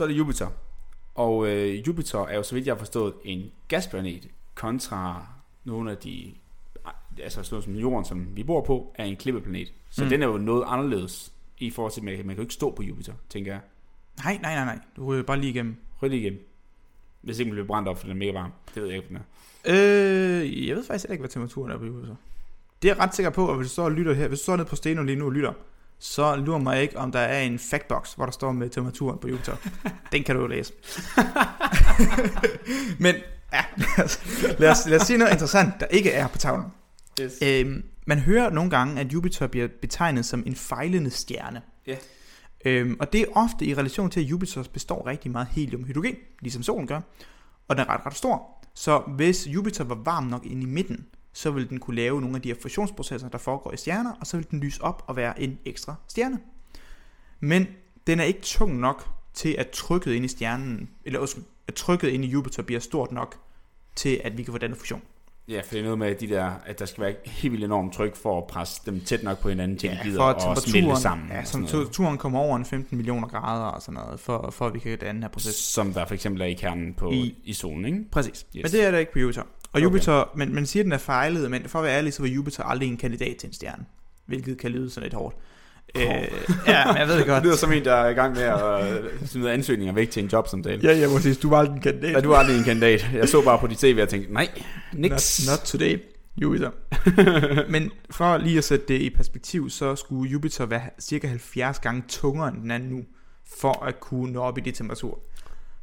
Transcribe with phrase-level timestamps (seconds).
[0.00, 0.48] så er det Jupiter.
[1.14, 5.26] Og øh, Jupiter er jo, så vidt jeg har forstået, en gasplanet kontra
[5.64, 6.32] nogle af de,
[7.22, 9.72] altså sådan noget som jorden, som vi bor på, er en klippeplanet.
[9.90, 10.10] Så mm.
[10.10, 12.70] den er jo noget anderledes i forhold til, at man, man kan jo ikke stå
[12.70, 13.60] på Jupiter, tænker jeg.
[14.24, 14.78] Nej, nej, nej, nej.
[14.96, 15.76] Du ryger bare lige igennem.
[16.02, 16.48] Ryg lige igennem.
[17.22, 18.52] Hvis ikke man bliver brændt op, for den er mega varm.
[18.74, 19.22] Det ved jeg ikke, den er.
[19.66, 22.16] Øh, jeg ved faktisk ikke, hvad temperaturen er på Jupiter.
[22.82, 24.42] Det er jeg ret sikker på, at hvis du står og lytter her, hvis du
[24.42, 25.52] står nede på stenen lige nu og lytter,
[26.00, 29.28] så lurer mig ikke, om der er en factbox, hvor der står med temperaturen på
[29.28, 29.56] Jupiter.
[30.12, 30.72] Den kan du jo læse.
[33.04, 33.14] Men
[33.52, 34.20] ja, lad os,
[34.58, 36.66] lad, os, lad os sige noget interessant, der ikke er på tavlen.
[37.20, 37.32] Yes.
[37.42, 41.62] Øhm, man hører nogle gange, at Jupiter bliver betegnet som en fejlende stjerne.
[41.86, 41.96] Ja.
[42.64, 46.62] Øhm, og det er ofte i relation til, at Jupiter består rigtig meget helium-hydrogen, ligesom
[46.62, 47.00] solen gør.
[47.68, 48.64] Og den er ret, ret stor.
[48.74, 52.36] Så hvis Jupiter var varm nok inde i midten, så vil den kunne lave nogle
[52.36, 55.16] af de her fusionsprocesser, der foregår i stjerner, og så vil den lyse op og
[55.16, 56.38] være en ekstra stjerne.
[57.40, 57.66] Men
[58.06, 61.36] den er ikke tung nok til, at trykket ind i stjernen, eller
[61.68, 63.36] at trykket ind i Jupiter bliver stort nok
[63.96, 65.02] til, at vi kan få denne fusion.
[65.48, 67.92] Ja, for det er noget med de der, at der skal være helt vildt enormt
[67.92, 70.56] tryk for at presse dem tæt nok på hinanden til, Ja, de gider at og
[70.56, 71.28] smelte sammen.
[71.28, 74.74] ja, så temperaturen kommer over en 15 millioner grader og sådan noget, for, for at
[74.74, 75.54] vi kan danne den her proces.
[75.54, 78.04] Som der for eksempel er i kernen på, I- I, solen, ikke?
[78.12, 78.46] Præcis.
[78.56, 78.62] Yes.
[78.62, 79.42] Men det er der ikke på Jupiter.
[79.72, 79.84] Og Okay.
[79.84, 82.28] Jupiter, men man siger, at den er fejlet, men for at være ærlig, så var
[82.28, 83.84] Jupiter aldrig en kandidat til en stjerne.
[84.26, 85.36] Hvilket kan lyde sådan lidt hårdt.
[85.96, 86.02] Øh,
[86.66, 87.36] ja, men jeg ved det godt.
[87.36, 90.22] Det lyder som en, der er i gang med at øh, smide ansøgninger væk til
[90.22, 90.80] en jobsamtale.
[90.82, 91.36] Ja, ja, præcis.
[91.38, 92.12] Du var aldrig en kandidat.
[92.12, 93.10] Ja, du er aldrig en kandidat.
[93.14, 94.48] Jeg så bare på dit tv og tænkte, nej,
[94.92, 95.46] niks.
[95.48, 95.98] Not, not today,
[96.42, 96.70] Jupiter.
[97.72, 102.02] men for lige at sætte det i perspektiv, så skulle Jupiter være cirka 70 gange
[102.08, 103.02] tungere end den er nu,
[103.60, 105.18] for at kunne nå op i de temperaturer.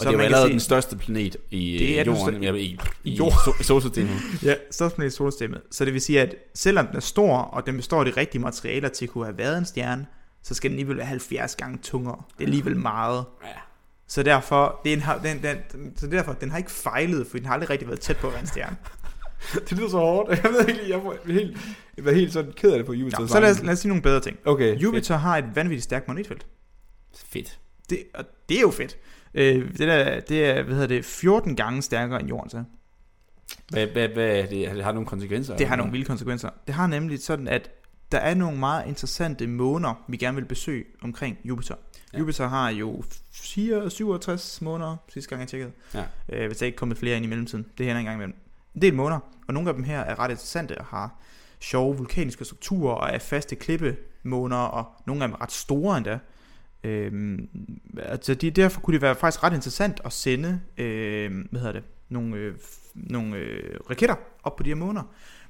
[0.00, 2.52] Og det er jo allerede se- den største planet i Det er den jorden, største-
[2.52, 3.32] ved, i, i, Jord.
[3.60, 4.16] i solsystemet.
[4.42, 5.60] Ja, størstplanet i solsystemet.
[5.70, 8.42] Så det vil sige, at selvom den er stor, og den består af de rigtige
[8.42, 10.06] materialer til at kunne have været en stjerne,
[10.42, 12.22] så skal den alligevel være 70 gange tungere.
[12.38, 13.24] Det er alligevel meget.
[13.44, 13.48] Ja.
[14.08, 17.46] Så derfor, det er en, den, den, så derfor, den har ikke fejlet, for den
[17.46, 18.76] har aldrig rigtig været tæt på at være en stjerne.
[19.68, 20.30] Det lyder så hårdt.
[20.44, 21.56] Jeg ved ikke, jeg var helt,
[21.96, 23.20] jeg var helt sådan ked af det på Jupiter.
[23.20, 24.36] Nå, så lad os, lad os sige nogle bedre ting.
[24.44, 26.46] Okay, Jupiter har et vanvittigt stærkt magnetfelt.
[27.16, 27.26] Fedt.
[27.32, 27.58] fedt.
[27.90, 28.96] Det, og det er jo fedt.
[29.34, 32.64] Øh, det, er, det er, hvad hedder det, 14 gange stærkere end jorden, så.
[33.68, 34.82] Hvad, hvad, hvad er det?
[34.84, 35.56] Har nogle konsekvenser?
[35.56, 36.50] Det har nogle vilde konsekvenser.
[36.66, 37.70] Det har nemlig sådan, at
[38.12, 41.74] der er nogle meget interessante måner, vi gerne vil besøge omkring Jupiter.
[42.12, 42.18] Ja.
[42.18, 45.72] Jupiter har jo 4, 67 måneder, sidste gang jeg tjekkede.
[45.94, 46.04] Ja.
[46.28, 47.66] Øh, hvis der ikke er kommet flere ind i mellemtiden.
[47.78, 48.36] Det hænder engang imellem.
[48.74, 51.20] En del måneder, og nogle af dem her er ret interessante og har
[51.60, 56.18] sjove vulkaniske strukturer og er faste klippemåner, og nogle af dem er ret store endda.
[56.84, 57.48] Øhm,
[57.98, 61.84] altså de, derfor kunne det være faktisk ret interessant at sende øh, hvad hedder det,
[62.08, 62.54] nogle, øh,
[62.94, 65.02] nogle øh, raketter op på de her måner.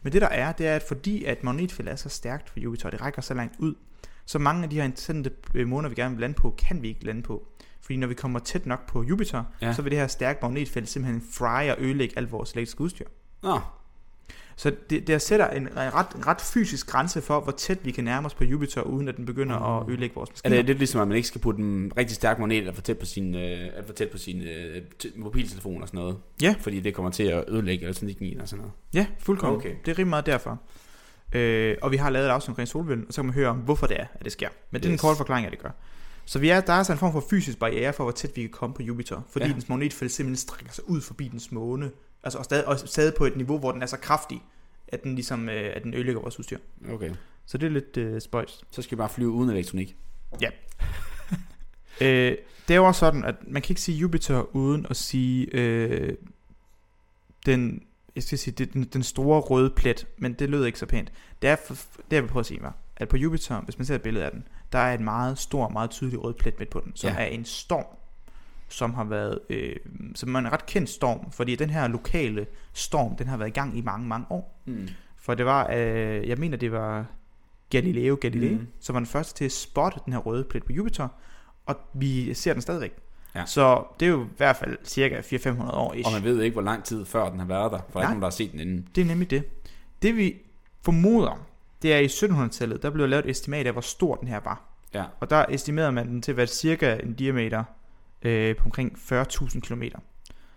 [0.02, 2.90] Men det der er, det er, at fordi at magnetfeltet er så stærkt for Jupiter,
[2.90, 3.74] det rækker så langt ud,
[4.26, 6.88] så mange af de her interessante øh, måner, vi gerne vil lande på, kan vi
[6.88, 7.48] ikke lande på.
[7.80, 9.72] Fordi når vi kommer tæt nok på Jupiter, ja.
[9.72, 13.06] så vil det her stærke magnetfelt simpelthen fry og ødelægge alt vores elektriske udstyr.
[13.42, 13.60] Nå,
[14.62, 17.90] Så det, det sætter en, en, ret, en ret fysisk grænse for, hvor tæt vi
[17.90, 20.56] kan nærme os på Jupiter, uden at den begynder at ødelægge vores er maskiner.
[20.56, 22.98] det lidt ligesom, at man ikke skal putte en rigtig stærk magnet alt for tæt
[22.98, 24.82] på sin, øh, for tæt på sin øh,
[25.16, 26.16] mobiltelefon og sådan noget?
[26.42, 26.54] Ja.
[26.60, 28.72] Fordi det kommer til at ødelægge elektronikken og sådan noget.
[28.94, 29.56] Ja, fuldkommen.
[29.60, 29.74] Okay.
[29.84, 30.60] Det er rimelig meget derfor.
[31.32, 33.56] Øh, og vi har lavet et afsnit omkring solvinden, og så kan man høre om,
[33.56, 34.48] hvorfor det er, at det sker.
[34.70, 35.02] Men det er Yes.
[35.02, 35.70] en kort forklaring, at det gør.
[36.24, 38.40] Så vi er, der er altså en form for fysisk barriere for, hvor tæt vi
[38.40, 39.52] kan komme på Jupiter, fordi ja.
[39.52, 41.90] dens magnetfelt simpelthen strækker sig ud forbi dens måne,
[42.24, 44.42] altså og stadig, og stadig på et niveau, hvor den er så kraftig,
[44.88, 46.58] at den ligesom øh, at den ødelægger vores udstyr.
[46.90, 47.10] Okay.
[47.46, 48.64] Så det er lidt øh, spøjs.
[48.70, 49.96] Så skal vi bare flyve uden elektronik.
[52.00, 52.36] Øh,
[52.68, 56.16] det er jo også sådan, at man kan ikke sige Jupiter uden at sige øh,
[57.46, 57.82] den,
[58.14, 61.12] jeg skal sige, det, den, den store røde plet, men det lød ikke så pænt.
[61.42, 63.86] Det er, for, det jeg vil prøve at sige var, at på Jupiter, hvis man
[63.86, 66.70] ser et billede af den, der er en meget stor, meget tydelig rød plet midt
[66.70, 67.14] på den, som Ja.
[67.14, 67.22] ja.
[67.22, 67.86] er en storm,
[68.72, 69.76] som har været, øh,
[70.14, 73.52] som er en ret kendt storm, fordi den her lokale storm, den har været i
[73.52, 74.62] gang i mange, mange år.
[74.64, 74.88] Mm.
[75.16, 77.06] For det var, øh, jeg mener det var
[77.70, 78.66] Galileo Galilei, mm.
[78.80, 81.08] som var den første til at spotte den her røde plet på Jupiter,
[81.66, 82.92] og vi ser den stadigvæk.
[83.34, 83.46] Ja.
[83.46, 86.06] Så det er jo i hvert fald cirka 400-500 år ish.
[86.08, 88.02] Og man ved ikke, hvor lang tid før den har været der, for Nej.
[88.02, 88.88] ikke nogen, der har set den inden.
[88.94, 89.44] Det er nemlig det.
[90.02, 90.36] Det vi
[90.82, 91.46] formoder,
[91.82, 94.62] det er i 1700-tallet, der blev lavet et estimat af, hvor stor den her var.
[94.94, 95.04] Ja.
[95.20, 97.64] Og der estimerede man den til at være cirka en diameter
[98.22, 99.82] øh, på omkring 40.000 km.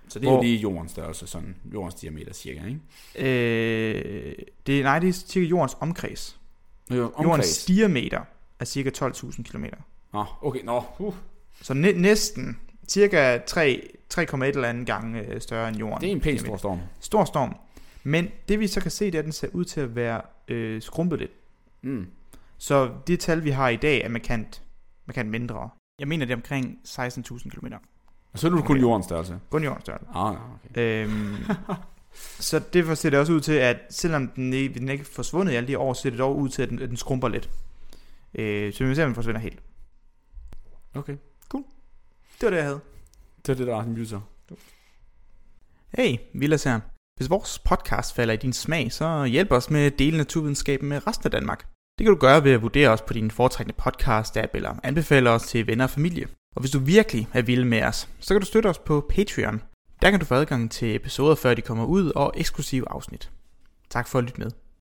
[0.08, 2.80] Så det er jo Hvor- lige jordens størrelse, sådan jordens diameter cirka, ikke?
[3.30, 4.34] Øh,
[4.68, 6.40] det, nej, det er cirka jordens omkreds.
[6.92, 7.66] Jo, Jordens omkreds.
[7.66, 8.22] diameter
[8.60, 9.66] er cirka 12.000 km.
[10.14, 10.84] Nå, okay, nå.
[11.00, 11.14] Uh,
[11.62, 16.02] Så næ- næsten cirka 3, 3,1 eller anden gange øh, større end jorden.
[16.02, 16.80] det er en pæn stor storm.
[17.00, 17.56] Stor storm.
[18.04, 20.22] Men det vi så kan se, det er, at den ser ud til at være
[20.48, 21.32] øh, skrumpet lidt.
[21.82, 22.08] Mm.
[22.58, 24.62] Så det tal, vi har i dag, er markant,
[25.06, 25.70] markant mindre.
[26.00, 27.66] Jeg mener, det er omkring 16.000 km.
[28.34, 28.82] Og så er du kun Okay.
[28.82, 29.40] jordens størrelse.
[29.50, 30.08] Kun jordens størrelse.
[30.14, 31.06] Ah, okay.
[31.06, 31.36] Øhm,
[32.50, 35.54] så det ser det også ud til, at selvom den ikke, den ikke er forsvundet
[35.54, 37.28] i alle de år, så ser det dog ud til, at den, at den skrumper
[37.28, 37.50] lidt.
[38.34, 39.60] Øh, så vi må se, om den forsvinder helt.
[40.94, 41.18] Okay.
[42.42, 42.80] Det var det, jeg havde.
[43.46, 44.22] Det er det, der er en user.
[45.98, 46.80] Hey, Vilas her.
[47.18, 51.08] Hvis vores podcast falder i din smag, så hjælp os med at dele naturvidenskaben med
[51.08, 51.68] resten af Danmark.
[51.98, 55.44] Det kan du gøre ved at vurdere os på din foretrækkende podcast-app eller anbefale os
[55.44, 56.28] til venner og familie.
[56.56, 59.62] Og hvis du virkelig er vild med os, så kan du støtte os på Patreon.
[60.02, 63.32] Der kan du få adgang til episoder, før de kommer ud, og eksklusive afsnit.
[63.90, 64.52] Tak for at lytte med.